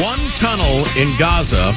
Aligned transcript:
One 0.00 0.20
tunnel 0.36 0.84
in 0.96 1.12
Gaza 1.18 1.74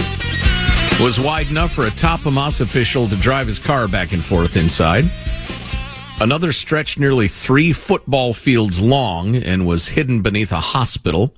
was 1.02 1.20
wide 1.20 1.48
enough 1.48 1.72
for 1.72 1.88
a 1.88 1.90
top 1.90 2.20
Hamas 2.20 2.62
official 2.62 3.08
to 3.08 3.16
drive 3.16 3.48
his 3.48 3.58
car 3.58 3.88
back 3.88 4.14
and 4.14 4.24
forth 4.24 4.58
inside. 4.58 5.10
Another 6.20 6.52
stretched 6.52 7.00
nearly 7.00 7.28
three 7.28 7.74
football 7.74 8.32
fields 8.32 8.80
long 8.80 9.36
and 9.36 9.66
was 9.66 9.88
hidden 9.88 10.22
beneath 10.22 10.52
a 10.52 10.60
hospital. 10.60 11.34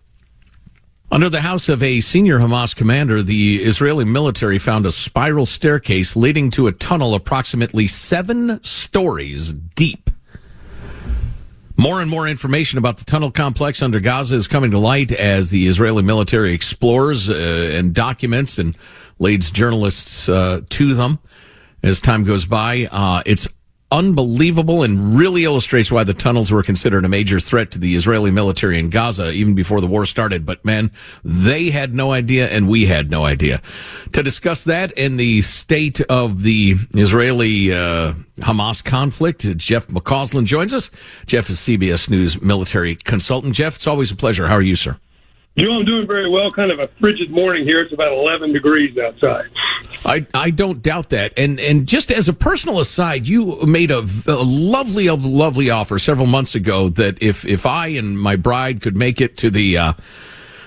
Under 1.09 1.29
the 1.29 1.39
house 1.39 1.69
of 1.69 1.81
a 1.81 2.01
senior 2.01 2.39
Hamas 2.39 2.75
commander, 2.75 3.23
the 3.23 3.63
Israeli 3.63 4.03
military 4.03 4.59
found 4.59 4.85
a 4.85 4.91
spiral 4.91 5.45
staircase 5.45 6.17
leading 6.17 6.51
to 6.51 6.67
a 6.67 6.73
tunnel 6.73 7.15
approximately 7.15 7.87
seven 7.87 8.61
stories 8.61 9.53
deep. 9.53 10.09
More 11.75 12.01
and 12.01 12.09
more 12.09 12.27
information 12.27 12.77
about 12.77 12.97
the 12.97 13.05
tunnel 13.05 13.31
complex 13.31 13.81
under 13.81 13.99
Gaza 13.99 14.35
is 14.35 14.47
coming 14.47 14.71
to 14.71 14.77
light 14.77 15.11
as 15.11 15.49
the 15.49 15.65
Israeli 15.67 16.03
military 16.03 16.53
explores 16.53 17.29
uh, 17.29 17.33
and 17.73 17.93
documents 17.95 18.59
and 18.59 18.77
leads 19.17 19.49
journalists 19.49 20.29
uh, 20.29 20.61
to 20.69 20.93
them 20.93 21.19
as 21.81 21.99
time 21.99 22.23
goes 22.23 22.45
by. 22.45 22.87
Uh, 22.91 23.23
it's 23.25 23.47
unbelievable 23.93 24.81
and 24.81 25.15
really 25.15 25.43
illustrates 25.43 25.91
why 25.91 26.03
the 26.03 26.15
tunnels 26.15 26.51
were 26.51 26.63
considered 26.63 27.05
a 27.05 27.09
major 27.09 27.39
threat 27.39 27.69
to 27.69 27.79
the 27.79 27.93
Israeli 27.93 28.31
military 28.31 28.79
in 28.79 28.89
Gaza 28.89 29.31
even 29.31 29.53
before 29.53 29.81
the 29.81 29.87
war 29.87 30.03
started. 30.03 30.47
But 30.47 30.65
man, 30.65 30.91
they 31.23 31.69
had 31.69 31.93
no 31.93 32.11
idea 32.11 32.49
and 32.49 32.67
we 32.67 32.87
had 32.87 33.11
no 33.11 33.23
idea. 33.23 33.61
To 34.13 34.23
discuss 34.23 34.63
that 34.63 34.97
and 34.97 35.19
the 35.19 35.43
state 35.43 36.01
of 36.01 36.41
the 36.41 36.75
Israeli 36.95 37.71
uh, 37.71 38.13
Hamas 38.39 38.83
conflict, 38.83 39.55
Jeff 39.57 39.87
McCausland 39.89 40.45
joins 40.45 40.73
us. 40.73 40.89
Jeff 41.27 41.47
is 41.49 41.57
CBS 41.57 42.09
News 42.09 42.41
military 42.41 42.95
consultant. 42.95 43.53
Jeff, 43.53 43.75
it's 43.75 43.85
always 43.85 44.09
a 44.09 44.15
pleasure. 44.15 44.47
How 44.47 44.55
are 44.55 44.61
you, 44.63 44.75
sir? 44.75 44.97
Joe, 45.55 45.71
I'm 45.71 45.85
doing 45.85 46.07
very 46.07 46.27
well. 46.29 46.51
Kind 46.51 46.71
of 46.71 46.79
a 46.79 46.87
frigid 46.99 47.29
morning 47.29 47.63
here. 47.63 47.81
It's 47.81 47.93
about 47.93 48.11
11 48.11 48.53
degrees 48.53 48.97
outside. 48.97 49.45
I, 50.03 50.25
I 50.33 50.49
don't 50.49 50.81
doubt 50.81 51.09
that. 51.09 51.33
And 51.37 51.59
and 51.59 51.87
just 51.87 52.11
as 52.11 52.27
a 52.27 52.33
personal 52.33 52.79
aside, 52.79 53.27
you 53.27 53.63
made 53.65 53.91
a, 53.91 53.99
a 54.27 54.43
lovely, 54.43 55.09
lovely 55.09 55.69
offer 55.69 55.99
several 55.99 56.25
months 56.25 56.55
ago 56.55 56.89
that 56.89 57.21
if 57.21 57.45
if 57.45 57.67
I 57.67 57.87
and 57.89 58.19
my 58.19 58.35
bride 58.35 58.81
could 58.81 58.97
make 58.97 59.21
it 59.21 59.37
to 59.37 59.51
the 59.51 59.77
uh, 59.77 59.93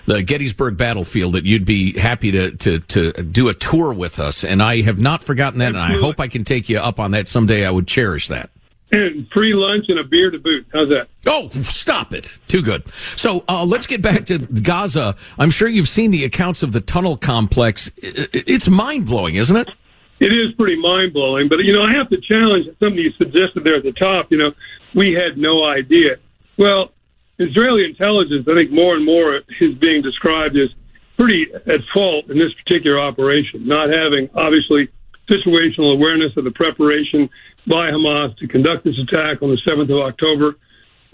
the 0.06 0.22
Gettysburg 0.22 0.76
battlefield, 0.76 1.34
that 1.34 1.44
you'd 1.44 1.64
be 1.64 1.98
happy 1.98 2.30
to, 2.30 2.52
to 2.52 2.78
to 2.78 3.12
do 3.24 3.48
a 3.48 3.54
tour 3.54 3.92
with 3.92 4.20
us. 4.20 4.44
And 4.44 4.62
I 4.62 4.82
have 4.82 5.00
not 5.00 5.24
forgotten 5.24 5.58
that, 5.58 5.68
and 5.68 5.78
I 5.78 5.94
hope 5.94 6.20
I 6.20 6.28
can 6.28 6.44
take 6.44 6.68
you 6.68 6.78
up 6.78 7.00
on 7.00 7.10
that 7.10 7.26
someday. 7.26 7.66
I 7.66 7.70
would 7.70 7.88
cherish 7.88 8.28
that 8.28 8.50
and 8.92 9.28
free 9.30 9.54
lunch 9.54 9.86
and 9.88 9.98
a 9.98 10.04
beer 10.04 10.30
to 10.30 10.38
boot. 10.38 10.66
How's 10.72 10.88
that? 10.88 11.08
Oh, 11.26 11.48
stop 11.48 12.12
it. 12.12 12.38
Too 12.48 12.62
good. 12.62 12.84
So 13.16 13.44
uh, 13.48 13.64
let's 13.64 13.86
get 13.86 14.02
back 14.02 14.26
to 14.26 14.38
Gaza. 14.38 15.16
I'm 15.38 15.50
sure 15.50 15.68
you've 15.68 15.88
seen 15.88 16.10
the 16.10 16.24
accounts 16.24 16.62
of 16.62 16.72
the 16.72 16.80
tunnel 16.80 17.16
complex. 17.16 17.90
It's 17.96 18.68
mind 18.68 19.06
blowing, 19.06 19.36
isn't 19.36 19.56
it? 19.56 19.70
It 20.18 20.32
is 20.32 20.52
pretty 20.52 20.76
mind 20.80 21.12
blowing. 21.12 21.48
But, 21.48 21.60
you 21.60 21.72
know, 21.72 21.82
I 21.82 21.92
have 21.92 22.08
to 22.10 22.20
challenge 22.20 22.66
something 22.78 22.98
you 22.98 23.12
suggested 23.12 23.64
there 23.64 23.76
at 23.76 23.82
the 23.82 23.92
top. 23.92 24.30
You 24.30 24.38
know, 24.38 24.52
we 24.94 25.12
had 25.12 25.36
no 25.36 25.64
idea. 25.64 26.16
Well, 26.56 26.92
Israeli 27.38 27.84
intelligence, 27.84 28.46
I 28.48 28.54
think 28.54 28.70
more 28.70 28.94
and 28.94 29.04
more 29.04 29.40
is 29.60 29.74
being 29.74 30.02
described 30.02 30.56
as 30.56 30.70
pretty 31.16 31.48
at 31.54 31.80
fault 31.92 32.30
in 32.30 32.38
this 32.38 32.52
particular 32.54 33.00
operation, 33.00 33.66
not 33.66 33.90
having, 33.90 34.30
obviously, 34.34 34.88
situational 35.28 35.92
awareness 35.92 36.36
of 36.36 36.44
the 36.44 36.50
preparation 36.50 37.28
by 37.66 37.90
Hamas 37.90 38.36
to 38.38 38.48
conduct 38.48 38.84
this 38.84 38.98
attack 38.98 39.42
on 39.42 39.50
the 39.50 39.60
7th 39.66 39.90
of 39.90 39.98
October 39.98 40.56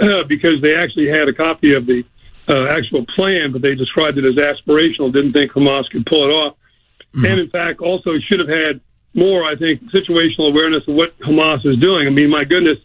uh, 0.00 0.24
because 0.24 0.60
they 0.60 0.74
actually 0.74 1.08
had 1.08 1.28
a 1.28 1.32
copy 1.32 1.74
of 1.74 1.86
the 1.86 2.04
uh, 2.48 2.66
actual 2.66 3.06
plan, 3.06 3.52
but 3.52 3.62
they 3.62 3.74
described 3.74 4.18
it 4.18 4.24
as 4.24 4.34
aspirational, 4.34 5.12
didn't 5.12 5.32
think 5.32 5.52
Hamas 5.52 5.88
could 5.90 6.04
pull 6.06 6.28
it 6.28 6.32
off. 6.32 6.56
Mm-hmm. 7.14 7.26
And 7.26 7.40
in 7.40 7.50
fact, 7.50 7.80
also 7.80 8.18
should 8.18 8.40
have 8.40 8.48
had 8.48 8.80
more, 9.14 9.44
I 9.44 9.56
think, 9.56 9.82
situational 9.90 10.48
awareness 10.48 10.82
of 10.88 10.94
what 10.94 11.18
Hamas 11.20 11.64
is 11.66 11.78
doing. 11.78 12.06
I 12.06 12.10
mean, 12.10 12.30
my 12.30 12.44
goodness, 12.44 12.78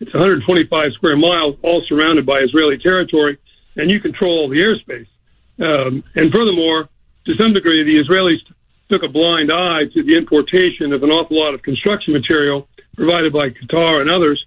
it's 0.00 0.12
125 0.12 0.92
square 0.92 1.16
miles, 1.16 1.56
all 1.62 1.82
surrounded 1.88 2.26
by 2.26 2.40
Israeli 2.40 2.78
territory, 2.78 3.38
and 3.76 3.90
you 3.90 4.00
control 4.00 4.48
the 4.48 4.56
airspace. 4.56 5.06
Um, 5.58 6.04
and 6.14 6.32
furthermore, 6.32 6.88
to 7.26 7.34
some 7.36 7.52
degree, 7.52 7.82
the 7.84 8.02
Israelis 8.02 8.40
took 8.92 9.02
a 9.02 9.08
blind 9.08 9.50
eye 9.50 9.84
to 9.94 10.02
the 10.02 10.14
importation 10.14 10.92
of 10.92 11.02
an 11.02 11.10
awful 11.10 11.40
lot 11.40 11.54
of 11.54 11.62
construction 11.62 12.12
material 12.12 12.68
provided 12.94 13.32
by 13.32 13.48
Qatar 13.48 14.02
and 14.02 14.10
others 14.10 14.44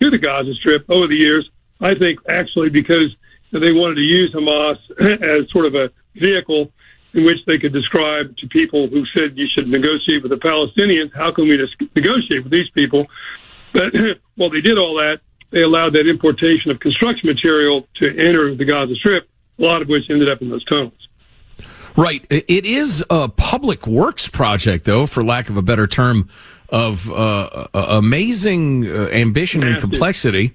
to 0.00 0.08
the 0.08 0.18
Gaza 0.18 0.54
Strip 0.54 0.88
over 0.88 1.08
the 1.08 1.16
years. 1.16 1.50
I 1.80 1.96
think 1.96 2.20
actually 2.28 2.70
because 2.70 3.14
they 3.50 3.72
wanted 3.72 3.96
to 3.96 4.02
use 4.02 4.32
Hamas 4.32 4.78
as 5.00 5.50
sort 5.50 5.66
of 5.66 5.74
a 5.74 5.90
vehicle 6.14 6.70
in 7.14 7.24
which 7.24 7.38
they 7.46 7.58
could 7.58 7.72
describe 7.72 8.36
to 8.36 8.46
people 8.48 8.86
who 8.86 9.04
said 9.06 9.36
you 9.36 9.48
should 9.52 9.66
negotiate 9.66 10.22
with 10.22 10.30
the 10.30 10.36
Palestinians, 10.36 11.12
how 11.12 11.32
can 11.32 11.48
we 11.48 11.58
negotiate 11.96 12.44
with 12.44 12.52
these 12.52 12.70
people? 12.70 13.06
But 13.72 13.92
while 14.36 14.50
they 14.50 14.60
did 14.60 14.78
all 14.78 14.94
that, 14.94 15.18
they 15.50 15.62
allowed 15.62 15.94
that 15.94 16.08
importation 16.08 16.70
of 16.70 16.78
construction 16.78 17.26
material 17.26 17.88
to 17.96 18.06
enter 18.08 18.54
the 18.54 18.64
Gaza 18.64 18.94
Strip, 18.94 19.28
a 19.58 19.62
lot 19.62 19.82
of 19.82 19.88
which 19.88 20.04
ended 20.08 20.30
up 20.30 20.40
in 20.40 20.50
those 20.50 20.64
tunnels. 20.66 20.94
Right. 21.96 22.24
It 22.30 22.64
is 22.64 23.04
a 23.10 23.28
public 23.28 23.86
works 23.86 24.28
project, 24.28 24.84
though, 24.84 25.06
for 25.06 25.22
lack 25.22 25.50
of 25.50 25.56
a 25.56 25.62
better 25.62 25.86
term, 25.86 26.28
of 26.68 27.10
uh, 27.10 27.68
amazing 27.74 28.86
uh, 28.86 29.08
ambition 29.12 29.62
and 29.62 29.78
complexity. 29.78 30.54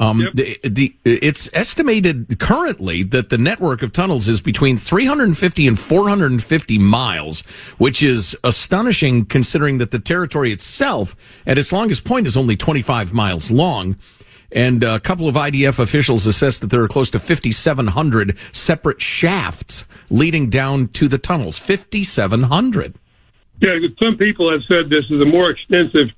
Um, 0.00 0.20
yep. 0.20 0.32
the, 0.34 0.58
the, 0.64 0.96
it's 1.04 1.50
estimated 1.52 2.38
currently 2.38 3.02
that 3.04 3.30
the 3.30 3.38
network 3.38 3.82
of 3.82 3.92
tunnels 3.92 4.28
is 4.28 4.40
between 4.40 4.76
350 4.76 5.66
and 5.66 5.78
450 5.78 6.78
miles, 6.78 7.40
which 7.78 8.02
is 8.02 8.36
astonishing 8.44 9.24
considering 9.24 9.78
that 9.78 9.90
the 9.90 9.98
territory 9.98 10.52
itself 10.52 11.16
at 11.46 11.58
its 11.58 11.72
longest 11.72 12.04
point 12.04 12.26
is 12.26 12.36
only 12.36 12.56
25 12.56 13.12
miles 13.12 13.50
long. 13.50 13.96
And 14.50 14.82
a 14.82 14.98
couple 14.98 15.28
of 15.28 15.34
IDF 15.34 15.78
officials 15.78 16.26
assess 16.26 16.58
that 16.60 16.68
there 16.68 16.82
are 16.82 16.88
close 16.88 17.10
to 17.10 17.18
5,700 17.18 18.38
separate 18.52 19.00
shafts 19.00 19.84
leading 20.10 20.48
down 20.48 20.88
to 20.88 21.06
the 21.06 21.18
tunnels. 21.18 21.58
5,700. 21.58 22.94
Yeah, 23.60 23.72
some 24.00 24.16
people 24.16 24.50
have 24.50 24.62
said 24.68 24.88
this 24.88 25.04
is 25.10 25.20
a 25.20 25.24
more 25.24 25.50
extensive 25.50 26.08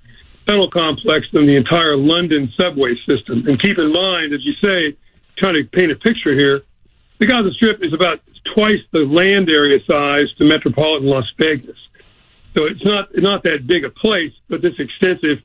tunnel 0.46 0.70
complex 0.70 1.26
than 1.32 1.46
the 1.46 1.56
entire 1.56 1.96
London 1.96 2.52
subway 2.56 2.94
system. 3.06 3.46
And 3.48 3.60
keep 3.60 3.78
in 3.78 3.92
mind, 3.92 4.32
as 4.32 4.44
you 4.44 4.52
say, 4.54 4.96
trying 5.36 5.54
to 5.54 5.64
paint 5.64 5.90
a 5.90 5.96
picture 5.96 6.34
here, 6.34 6.62
the 7.18 7.26
Gaza 7.26 7.52
Strip 7.52 7.82
is 7.82 7.92
about 7.92 8.20
twice 8.54 8.80
the 8.92 9.00
land 9.00 9.48
area 9.48 9.78
size 9.84 10.32
to 10.38 10.44
metropolitan 10.44 11.08
Las 11.08 11.30
Vegas. 11.38 11.76
So 12.54 12.64
it's 12.64 12.84
not 12.84 13.08
not 13.16 13.42
that 13.44 13.66
big 13.66 13.84
a 13.84 13.90
place, 13.90 14.32
but 14.48 14.60
this 14.60 14.74
extensive 14.78 15.38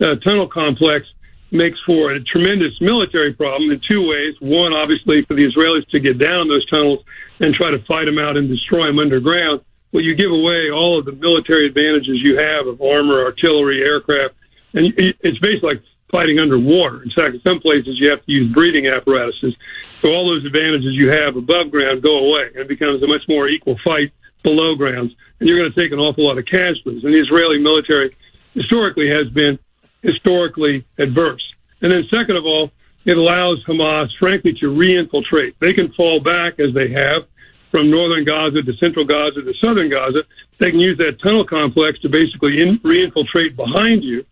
uh, 0.00 0.16
tunnel 0.16 0.46
complex 0.46 1.06
makes 1.52 1.78
for 1.84 2.12
a 2.12 2.22
tremendous 2.22 2.80
military 2.80 3.32
problem 3.32 3.70
in 3.70 3.80
two 3.86 4.06
ways. 4.06 4.34
One, 4.40 4.72
obviously, 4.72 5.22
for 5.22 5.34
the 5.34 5.46
Israelis 5.46 5.88
to 5.90 6.00
get 6.00 6.18
down 6.18 6.48
those 6.48 6.64
tunnels 6.66 7.04
and 7.40 7.54
try 7.54 7.70
to 7.70 7.78
fight 7.84 8.04
them 8.04 8.18
out 8.18 8.36
and 8.36 8.48
destroy 8.48 8.86
them 8.86 8.98
underground. 8.98 9.60
Well, 9.92 10.02
you 10.02 10.14
give 10.14 10.30
away 10.30 10.70
all 10.70 10.98
of 10.98 11.04
the 11.04 11.12
military 11.12 11.66
advantages 11.66 12.22
you 12.22 12.38
have 12.38 12.66
of 12.66 12.80
armor, 12.80 13.24
artillery, 13.24 13.82
aircraft, 13.82 14.34
and 14.72 14.92
it's 14.96 15.38
basically 15.40 15.74
like 15.74 15.82
fighting 16.10 16.38
underwater. 16.38 17.02
In 17.02 17.10
fact, 17.10 17.34
in 17.34 17.40
some 17.42 17.60
places 17.60 17.98
you 17.98 18.10
have 18.10 18.24
to 18.24 18.32
use 18.32 18.52
breathing 18.52 18.86
apparatuses. 18.86 19.56
So 20.00 20.08
all 20.08 20.28
those 20.28 20.44
advantages 20.44 20.94
you 20.94 21.10
have 21.10 21.36
above 21.36 21.70
ground 21.70 22.02
go 22.02 22.18
away, 22.18 22.48
and 22.54 22.58
it 22.58 22.68
becomes 22.68 23.02
a 23.02 23.06
much 23.06 23.22
more 23.28 23.48
equal 23.48 23.78
fight 23.82 24.12
below 24.42 24.74
grounds. 24.74 25.12
And 25.38 25.48
you're 25.48 25.58
going 25.58 25.72
to 25.72 25.80
take 25.80 25.92
an 25.92 25.98
awful 25.98 26.26
lot 26.26 26.38
of 26.38 26.46
casualties. 26.46 27.04
And 27.04 27.12
the 27.12 27.20
Israeli 27.20 27.58
military 27.58 28.16
historically 28.54 29.08
has 29.10 29.28
been 29.28 29.58
historically 30.02 30.84
adverse. 30.98 31.42
And 31.82 31.92
then 31.92 32.04
second 32.10 32.36
of 32.36 32.44
all, 32.44 32.70
it 33.04 33.16
allows 33.16 33.64
Hamas, 33.66 34.08
frankly, 34.18 34.52
to 34.60 34.66
reinfiltrate. 34.66 35.54
They 35.60 35.72
can 35.72 35.92
fall 35.92 36.20
back 36.20 36.60
as 36.60 36.74
they 36.74 36.90
have 36.92 37.24
from 37.70 37.90
northern 37.90 38.24
Gaza 38.24 38.62
to 38.62 38.72
central 38.78 39.04
Gaza 39.04 39.42
to 39.42 39.54
southern 39.60 39.90
Gaza. 39.90 40.22
They 40.58 40.70
can 40.70 40.80
use 40.80 40.98
that 40.98 41.20
tunnel 41.22 41.46
complex 41.46 41.98
to 42.00 42.08
basically 42.08 42.60
in, 42.60 42.78
reinfiltrate 42.80 43.56
behind 43.56 44.04
you 44.04 44.24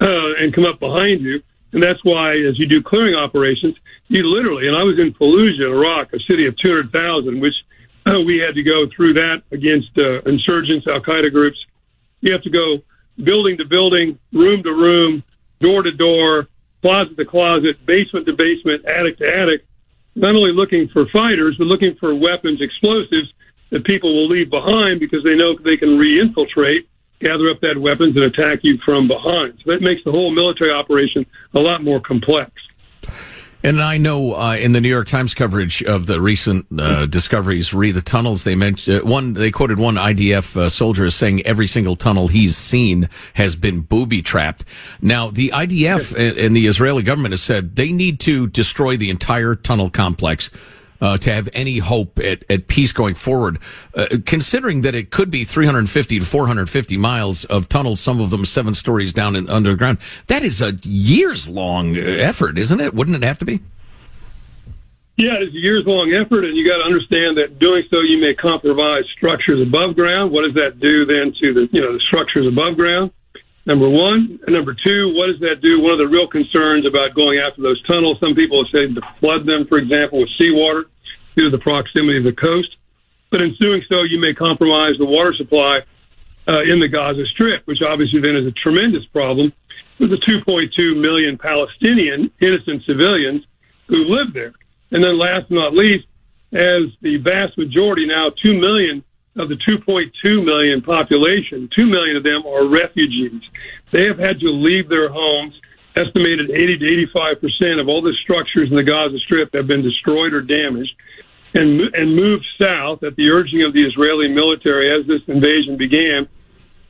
uh, 0.00 0.34
and 0.38 0.54
come 0.54 0.64
up 0.64 0.80
behind 0.80 1.20
you. 1.20 1.42
And 1.72 1.82
that's 1.82 2.02
why, 2.04 2.32
as 2.32 2.58
you 2.58 2.66
do 2.66 2.82
clearing 2.82 3.14
operations, 3.14 3.76
you 4.08 4.22
literally, 4.24 4.66
and 4.66 4.76
I 4.76 4.82
was 4.82 4.98
in 4.98 5.12
Fallujah, 5.14 5.70
Iraq, 5.70 6.12
a 6.12 6.20
city 6.20 6.46
of 6.46 6.56
200,000, 6.58 7.40
which 7.40 7.54
uh, 8.06 8.20
we 8.20 8.38
had 8.38 8.54
to 8.54 8.62
go 8.62 8.86
through 8.94 9.14
that 9.14 9.42
against 9.52 9.90
uh, 9.98 10.22
insurgents, 10.22 10.86
Al 10.86 11.00
Qaeda 11.00 11.30
groups. 11.30 11.58
You 12.20 12.32
have 12.32 12.42
to 12.42 12.50
go 12.50 12.78
building 13.22 13.56
to 13.58 13.64
building, 13.64 14.18
room 14.32 14.62
to 14.62 14.72
room, 14.72 15.22
door 15.60 15.82
to 15.82 15.92
door, 15.92 16.48
closet 16.82 17.16
to 17.16 17.24
closet, 17.24 17.84
basement 17.86 18.26
to 18.26 18.32
basement, 18.32 18.84
attic 18.86 19.18
to 19.18 19.26
attic, 19.26 19.64
not 20.14 20.34
only 20.34 20.52
looking 20.52 20.88
for 20.88 21.06
fighters, 21.08 21.56
but 21.58 21.66
looking 21.66 21.94
for 21.96 22.14
weapons, 22.14 22.60
explosives 22.60 23.32
that 23.70 23.84
people 23.84 24.14
will 24.14 24.28
leave 24.28 24.50
behind 24.50 25.00
because 25.00 25.22
they 25.24 25.34
know 25.34 25.56
they 25.58 25.76
can 25.76 25.98
re-infiltrate, 25.98 26.88
gather 27.20 27.50
up 27.50 27.60
that 27.60 27.76
weapons, 27.78 28.16
and 28.16 28.24
attack 28.24 28.60
you 28.62 28.78
from 28.84 29.08
behind. 29.08 29.58
So 29.64 29.72
that 29.72 29.82
makes 29.82 30.02
the 30.04 30.12
whole 30.12 30.30
military 30.30 30.70
operation 30.70 31.26
a 31.54 31.58
lot 31.58 31.82
more 31.82 32.00
complex. 32.00 32.52
And 33.62 33.82
I 33.82 33.96
know 33.96 34.34
uh, 34.34 34.56
in 34.56 34.72
the 34.72 34.80
New 34.80 34.88
York 34.88 35.08
Times 35.08 35.34
coverage 35.34 35.82
of 35.82 36.06
the 36.06 36.20
recent 36.20 36.66
uh, 36.78 37.06
discoveries, 37.06 37.74
re 37.74 37.90
the 37.90 38.02
tunnels, 38.02 38.44
they 38.44 38.54
mentioned 38.54 39.00
uh, 39.00 39.04
one. 39.04 39.32
They 39.32 39.50
quoted 39.50 39.78
one 39.78 39.96
IDF 39.96 40.56
uh, 40.56 40.68
soldier 40.68 41.04
as 41.06 41.14
saying 41.14 41.44
every 41.46 41.66
single 41.66 41.96
tunnel 41.96 42.28
he's 42.28 42.56
seen 42.56 43.08
has 43.34 43.56
been 43.56 43.80
booby 43.80 44.22
trapped. 44.22 44.64
Now, 45.00 45.30
the 45.30 45.50
IDF 45.54 46.14
and 46.16 46.54
the 46.54 46.66
Israeli 46.66 47.02
government 47.02 47.32
has 47.32 47.42
said 47.42 47.76
they 47.76 47.92
need 47.92 48.20
to 48.20 48.46
destroy 48.46 48.96
the 48.96 49.10
entire 49.10 49.54
tunnel 49.54 49.90
complex 49.90 50.50
uh, 51.00 51.16
to 51.18 51.32
have 51.32 51.48
any 51.52 51.78
hope 51.78 52.18
at, 52.18 52.44
at 52.50 52.68
peace 52.68 52.92
going 52.92 53.14
forward, 53.14 53.58
uh, 53.94 54.06
considering 54.24 54.82
that 54.82 54.94
it 54.94 55.10
could 55.10 55.30
be 55.30 55.44
350 55.44 56.18
to 56.18 56.24
450 56.24 56.96
miles 56.96 57.44
of 57.46 57.68
tunnels, 57.68 58.00
some 58.00 58.20
of 58.20 58.30
them 58.30 58.44
seven 58.44 58.74
stories 58.74 59.12
down 59.12 59.36
in 59.36 59.48
underground. 59.48 59.98
That 60.26 60.42
is 60.42 60.60
a 60.60 60.72
years 60.82 61.48
long 61.48 61.96
effort, 61.96 62.58
isn't 62.58 62.80
it? 62.80 62.94
Wouldn't 62.94 63.16
it 63.16 63.26
have 63.26 63.38
to 63.38 63.44
be? 63.44 63.60
Yeah, 65.16 65.40
it's 65.40 65.54
a 65.54 65.58
years 65.58 65.84
long 65.86 66.12
effort, 66.12 66.44
and 66.44 66.54
you 66.54 66.68
got 66.68 66.76
to 66.76 66.84
understand 66.84 67.38
that 67.38 67.58
doing 67.58 67.84
so, 67.90 68.00
you 68.00 68.20
may 68.20 68.34
compromise 68.34 69.04
structures 69.16 69.62
above 69.62 69.96
ground. 69.96 70.30
What 70.30 70.42
does 70.42 70.52
that 70.54 70.78
do 70.78 71.06
then 71.06 71.32
to 71.40 71.54
the 71.54 71.68
you 71.72 71.80
know 71.80 71.94
the 71.94 72.00
structures 72.00 72.46
above 72.46 72.76
ground? 72.76 73.12
Number 73.66 73.90
one, 73.90 74.38
and 74.46 74.54
number 74.54 74.74
two, 74.74 75.12
what 75.14 75.26
does 75.26 75.40
that 75.40 75.60
do? 75.60 75.80
One 75.80 75.90
of 75.90 75.98
the 75.98 76.06
real 76.06 76.28
concerns 76.28 76.86
about 76.86 77.14
going 77.14 77.40
after 77.40 77.62
those 77.62 77.82
tunnels, 77.82 78.16
some 78.20 78.34
people 78.34 78.62
have 78.62 78.70
said 78.70 78.94
to 78.94 79.02
flood 79.18 79.44
them, 79.44 79.66
for 79.66 79.78
example, 79.78 80.20
with 80.20 80.30
seawater 80.38 80.86
due 81.36 81.50
to 81.50 81.56
the 81.56 81.58
proximity 81.58 82.18
of 82.18 82.24
the 82.24 82.32
coast. 82.32 82.76
But 83.30 83.42
in 83.42 83.56
doing 83.60 83.82
so, 83.88 84.04
you 84.04 84.20
may 84.20 84.32
compromise 84.34 84.94
the 84.98 85.04
water 85.04 85.34
supply 85.34 85.80
uh, 86.46 86.62
in 86.62 86.78
the 86.78 86.86
Gaza 86.86 87.26
Strip, 87.34 87.66
which 87.66 87.82
obviously 87.82 88.20
then 88.20 88.36
is 88.36 88.46
a 88.46 88.52
tremendous 88.52 89.04
problem 89.06 89.52
for 89.98 90.06
the 90.06 90.16
2.2 90.16 91.00
million 91.00 91.36
Palestinian 91.36 92.30
innocent 92.40 92.84
civilians 92.86 93.42
who 93.88 94.04
live 94.04 94.32
there. 94.32 94.52
And 94.92 95.02
then 95.02 95.18
last 95.18 95.48
but 95.48 95.56
not 95.56 95.74
least, 95.74 96.06
as 96.52 96.86
the 97.02 97.16
vast 97.16 97.58
majority 97.58 98.06
now, 98.06 98.30
2 98.40 98.54
million 98.54 99.02
of 99.36 99.48
the 99.48 99.56
2.2 99.56 100.44
million 100.44 100.82
population, 100.82 101.68
2 101.74 101.86
million 101.86 102.16
of 102.16 102.22
them 102.22 102.46
are 102.46 102.66
refugees. 102.66 103.42
They 103.92 104.06
have 104.06 104.18
had 104.18 104.40
to 104.40 104.50
leave 104.50 104.88
their 104.88 105.08
homes. 105.08 105.60
Estimated 105.94 106.50
80 106.50 106.78
to 106.78 106.86
85 106.86 107.40
percent 107.40 107.80
of 107.80 107.88
all 107.88 108.02
the 108.02 108.12
structures 108.22 108.68
in 108.68 108.76
the 108.76 108.82
Gaza 108.82 109.18
Strip 109.18 109.54
have 109.54 109.66
been 109.66 109.80
destroyed 109.82 110.34
or 110.34 110.42
damaged 110.42 110.92
and, 111.54 111.80
and 111.94 112.14
moved 112.14 112.44
south 112.60 113.02
at 113.02 113.16
the 113.16 113.30
urging 113.30 113.62
of 113.62 113.72
the 113.72 113.82
Israeli 113.82 114.28
military 114.28 114.92
as 114.92 115.06
this 115.06 115.22
invasion 115.26 115.78
began. 115.78 116.28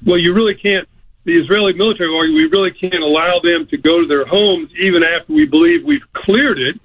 Well, 0.05 0.19
you 0.19 0.35
really 0.35 0.55
can't, 0.55 0.89
the 1.25 1.39
Israeli 1.39 1.73
military 1.73 2.13
argue 2.15 2.35
we 2.35 2.47
really 2.47 2.73
can't 2.73 3.03
allow 3.03 3.39
them 3.39 3.67
to 3.69 3.77
go 3.77 4.01
to 4.01 4.07
their 4.07 4.27
homes 4.27 4.71
even 4.81 5.05
after 5.05 5.33
we 5.33 5.47
believe 5.47 5.85
we've 5.85 6.13
cleared 6.13 6.59
it 6.59 6.81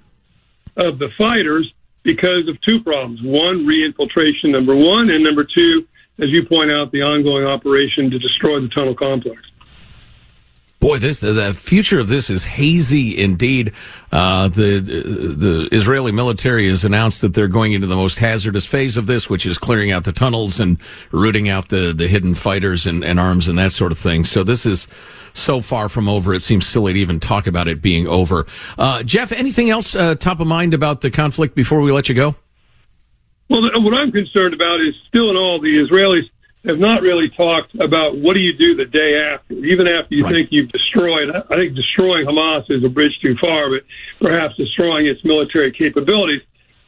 of 0.77 0.99
the 0.99 1.09
fighters 1.17 1.73
because 2.03 2.47
of 2.47 2.59
two 2.61 2.81
problems. 2.81 3.21
One, 3.21 3.65
reinfiltration, 3.65 4.51
number 4.51 4.75
one, 4.75 5.09
and 5.09 5.23
number 5.23 5.43
two, 5.43 5.87
as 6.19 6.29
you 6.29 6.45
point 6.45 6.71
out, 6.71 6.91
the 6.91 7.01
ongoing 7.01 7.45
operation 7.45 8.09
to 8.11 8.19
destroy 8.19 8.59
the 8.59 8.69
tunnel 8.69 8.95
complex. 8.95 9.41
Boy, 10.81 10.97
this 10.97 11.19
the 11.19 11.53
future 11.53 11.99
of 11.99 12.07
this 12.07 12.31
is 12.31 12.43
hazy 12.43 13.21
indeed. 13.21 13.71
Uh, 14.11 14.47
the 14.47 14.79
the 14.79 15.69
Israeli 15.71 16.11
military 16.11 16.67
has 16.69 16.83
announced 16.83 17.21
that 17.21 17.35
they're 17.35 17.47
going 17.47 17.73
into 17.73 17.85
the 17.85 17.95
most 17.95 18.17
hazardous 18.17 18.65
phase 18.65 18.97
of 18.97 19.05
this, 19.05 19.29
which 19.29 19.45
is 19.45 19.59
clearing 19.59 19.91
out 19.91 20.05
the 20.05 20.11
tunnels 20.11 20.59
and 20.59 20.79
rooting 21.11 21.49
out 21.49 21.69
the 21.69 21.93
the 21.93 22.07
hidden 22.07 22.33
fighters 22.33 22.87
and, 22.87 23.05
and 23.05 23.19
arms 23.19 23.47
and 23.47 23.59
that 23.59 23.71
sort 23.71 23.91
of 23.91 23.99
thing. 23.99 24.25
So 24.25 24.43
this 24.43 24.65
is 24.65 24.87
so 25.33 25.61
far 25.61 25.87
from 25.87 26.09
over. 26.09 26.33
It 26.33 26.41
seems 26.41 26.65
silly 26.65 26.93
to 26.93 26.99
even 26.99 27.19
talk 27.19 27.45
about 27.45 27.67
it 27.67 27.79
being 27.79 28.07
over. 28.07 28.47
Uh, 28.75 29.03
Jeff, 29.03 29.31
anything 29.31 29.69
else 29.69 29.95
uh, 29.95 30.15
top 30.15 30.39
of 30.39 30.47
mind 30.47 30.73
about 30.73 31.01
the 31.01 31.11
conflict 31.11 31.53
before 31.53 31.81
we 31.81 31.91
let 31.91 32.09
you 32.09 32.15
go? 32.15 32.33
Well, 33.51 33.61
what 33.83 33.93
I'm 33.93 34.11
concerned 34.11 34.55
about 34.55 34.81
is 34.81 34.95
still 35.07 35.29
in 35.29 35.37
all 35.37 35.61
the 35.61 35.85
Israelis 35.87 36.27
have 36.65 36.77
not 36.77 37.01
really 37.01 37.29
talked 37.29 37.73
about 37.75 38.17
what 38.17 38.33
do 38.35 38.39
you 38.39 38.53
do 38.53 38.75
the 38.75 38.85
day 38.85 39.17
after, 39.17 39.53
even 39.65 39.87
after 39.87 40.13
you 40.13 40.23
right. 40.23 40.33
think 40.33 40.51
you've 40.51 40.69
destroyed. 40.69 41.29
I 41.29 41.55
think 41.55 41.75
destroying 41.75 42.27
Hamas 42.27 42.69
is 42.69 42.83
a 42.83 42.89
bridge 42.89 43.17
too 43.21 43.35
far, 43.41 43.69
but 43.69 43.83
perhaps 44.19 44.55
destroying 44.57 45.07
its 45.07 45.23
military 45.23 45.71
capabilities. 45.71 46.41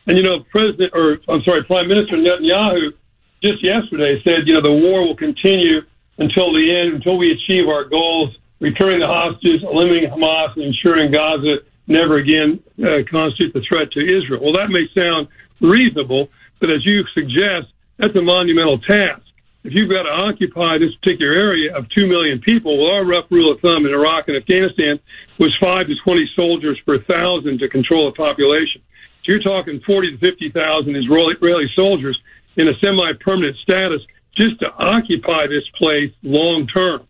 And 0.06 0.18
you 0.18 0.24
know, 0.24 0.42
President, 0.52 0.92
or 0.94 1.20
I'm 1.28 1.42
sorry, 1.44 1.64
Prime 1.64 1.88
Minister 1.88 2.18
Netanyahu 2.18 2.94
just 3.42 3.64
yesterday 3.64 4.22
said, 4.24 4.46
you 4.48 4.54
know, 4.54 4.62
the 4.62 4.72
war 4.72 5.02
will 5.06 5.16
continue 5.16 5.82
until 6.18 6.54
the 6.54 6.76
end, 6.76 6.94
until 6.96 7.18
we 7.18 7.32
achieve 7.32 7.68
our 7.68 7.84
goals, 7.84 8.38
returning 8.60 9.00
the 9.00 9.08
hostages, 9.08 9.64
eliminating 9.64 10.10
Hamas, 10.10 10.56
and 10.56 10.66
ensuring 10.66 11.12
Gaza 11.12 11.58
never 11.88 12.18
again 12.18 12.62
uh, 12.80 13.00
constitutes 13.10 13.56
a 13.56 13.62
threat 13.62 13.92
to 13.92 14.00
Israel. 14.00 14.42
Well, 14.44 14.54
that 14.54 14.70
may 14.70 14.88
sound 14.94 15.28
reasonable, 15.60 16.30
but 16.60 16.70
as 16.70 16.86
you 16.86 17.04
suggest, 17.14 17.68
that's 17.98 18.16
a 18.16 18.22
monumental 18.22 18.78
task 18.80 19.23
if 19.64 19.74
you've 19.74 19.90
got 19.90 20.04
to 20.04 20.10
occupy 20.10 20.78
this 20.78 20.94
particular 20.96 21.34
area 21.34 21.76
of 21.76 21.88
2 21.90 22.06
million 22.08 22.40
people, 22.40 22.78
well, 22.78 22.94
our 22.94 23.06
rough 23.06 23.26
rule 23.30 23.52
of 23.52 23.62
thumb 23.62 23.86
in 23.86 23.94
Iraq 23.94 24.28
and 24.28 24.36
Afghanistan 24.36 25.00
was 25.40 25.56
5 25.58 25.88
to 25.88 25.96
20 25.96 26.30
soldiers 26.36 26.80
per 26.86 27.00
thousand 27.00 27.60
to 27.60 27.70
control 27.70 28.10
a 28.10 28.12
population. 28.12 28.82
So 29.24 29.32
you're 29.32 29.42
talking 29.42 29.80
40 29.86 30.12
to 30.12 30.18
50,000 30.18 30.96
Israeli 30.96 31.72
soldiers 31.76 32.20
in 32.58 32.68
a 32.68 32.78
semi-permanent 32.80 33.58
status 33.58 34.02
just 34.36 34.60
to 34.60 34.72
occupy 34.74 35.48
this 35.48 35.68
place 35.76 36.12
long 36.24 36.68
term. 36.68 37.08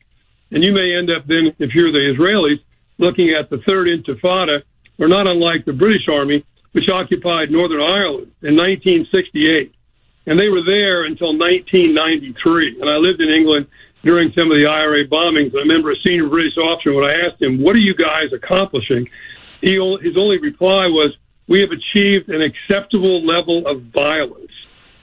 And 0.51 0.63
you 0.63 0.73
may 0.73 0.95
end 0.95 1.09
up 1.09 1.25
then, 1.25 1.55
if 1.57 1.73
you're 1.73 1.91
the 1.91 2.13
Israelis, 2.15 2.59
looking 2.99 3.31
at 3.31 3.49
the 3.49 3.57
third 3.65 3.87
intifada, 3.87 4.61
or 4.99 5.07
not 5.07 5.27
unlike 5.27 5.65
the 5.65 5.73
British 5.73 6.07
Army, 6.07 6.45
which 6.73 6.87
occupied 6.89 7.49
Northern 7.49 7.81
Ireland 7.81 8.31
in 8.43 8.55
1968 8.55 9.73
and 10.25 10.39
they 10.39 10.49
were 10.49 10.63
there 10.63 11.03
until 11.03 11.37
1993. 11.37 12.79
And 12.79 12.89
I 12.89 12.95
lived 12.95 13.21
in 13.21 13.29
England 13.29 13.67
during 14.03 14.31
some 14.33 14.51
of 14.51 14.57
the 14.57 14.65
IRA 14.65 15.07
bombings. 15.07 15.55
I 15.55 15.59
remember 15.59 15.91
a 15.91 15.95
senior 16.05 16.27
British 16.27 16.57
officer 16.57 16.93
when 16.93 17.05
I 17.05 17.27
asked 17.27 17.41
him, 17.41 17.61
"What 17.61 17.75
are 17.75 17.79
you 17.79 17.95
guys 17.95 18.31
accomplishing?" 18.33 19.09
He, 19.61 19.73
his 20.01 20.17
only 20.17 20.37
reply 20.39 20.87
was, 20.87 21.15
"We 21.47 21.61
have 21.61 21.71
achieved 21.71 22.29
an 22.29 22.41
acceptable 22.41 23.25
level 23.25 23.65
of 23.65 23.81
violence, 23.83 24.51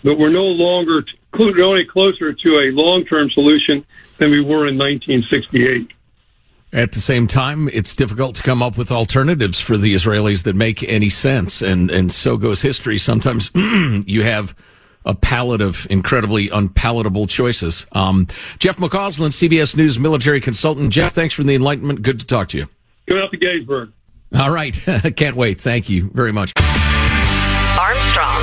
but 0.04 0.18
we're 0.18 0.30
no 0.30 0.46
longer 0.46 1.04
only 1.38 1.84
closer 1.84 2.32
to 2.32 2.58
a 2.58 2.70
long-term 2.72 3.30
solution 3.30 3.84
than 4.18 4.30
we 4.30 4.40
were 4.40 4.66
in 4.66 4.76
1968." 4.76 5.88
At 6.72 6.92
the 6.92 7.00
same 7.00 7.26
time, 7.26 7.68
it's 7.72 7.96
difficult 7.96 8.36
to 8.36 8.42
come 8.42 8.62
up 8.62 8.78
with 8.78 8.92
alternatives 8.92 9.58
for 9.58 9.76
the 9.76 9.92
Israelis 9.92 10.44
that 10.44 10.54
make 10.54 10.84
any 10.84 11.08
sense, 11.08 11.62
and 11.62 11.90
and 11.90 12.12
so 12.12 12.36
goes 12.36 12.62
history. 12.62 12.96
Sometimes 12.96 13.50
you 13.54 14.22
have 14.22 14.54
a 15.04 15.14
palette 15.14 15.60
of 15.60 15.86
incredibly 15.90 16.48
unpalatable 16.48 17.26
choices. 17.26 17.86
Um, 17.92 18.26
Jeff 18.58 18.76
McCausland, 18.76 19.30
CBS 19.30 19.76
News 19.76 19.98
military 19.98 20.40
consultant. 20.40 20.92
Jeff, 20.92 21.12
thanks 21.12 21.34
for 21.34 21.42
the 21.42 21.54
enlightenment. 21.54 22.02
Good 22.02 22.20
to 22.20 22.26
talk 22.26 22.48
to 22.48 22.58
you. 22.58 22.68
Coming 23.08 23.22
out 23.22 23.30
to 23.30 23.36
Gettysburg. 23.36 23.92
All 24.38 24.50
right. 24.50 24.74
Can't 25.16 25.36
wait. 25.36 25.60
Thank 25.60 25.88
you 25.88 26.10
very 26.12 26.32
much. 26.32 26.52
Armstrong 27.80 28.42